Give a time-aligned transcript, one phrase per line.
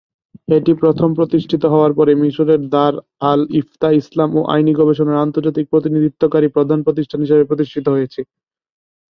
[0.49, 2.93] এটি প্রথম প্রতিষ্ঠিত হওয়ার পরে, মিশরের দার
[3.31, 8.21] আল-ইফতা ইসলাম ও আইনি গবেষণার আন্তর্জাতিক প্রতিনিধিত্বকারী প্রধান প্রতিষ্ঠান হিসাবে প্রতিষ্ঠিত হয়েছে।